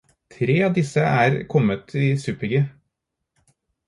Tre 0.35 0.53
av 0.67 0.77
disse 0.77 1.03
er 1.25 1.35
kommet 1.53 1.93
i 2.05 2.07
super-G. 2.23 2.63